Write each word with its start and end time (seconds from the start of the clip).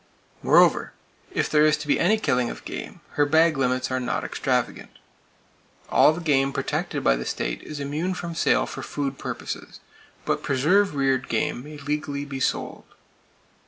Moreover, 0.41 0.93
if 1.31 1.47
there 1.47 1.63
is 1.63 1.77
to 1.77 1.87
be 1.87 1.99
any 1.99 2.17
killing 2.17 2.49
of 2.49 2.65
game, 2.65 3.01
her 3.11 3.25
bag 3.27 3.55
limits 3.55 3.91
are 3.91 3.99
not 3.99 4.23
extravagant. 4.23 4.89
All 5.89 6.11
the 6.11 6.21
game 6.21 6.51
protected 6.51 7.03
by 7.03 7.15
the 7.15 7.23
state 7.23 7.61
is 7.61 7.79
immune 7.79 8.15
from 8.15 8.33
sale 8.33 8.65
for 8.65 8.81
food 8.81 9.19
purposes, 9.19 9.79
but 10.25 10.41
preserve 10.41 10.95
reared 10.95 11.29
game 11.29 11.63
may 11.63 11.77
legally 11.77 12.25
be 12.25 12.39
sold. 12.39 12.85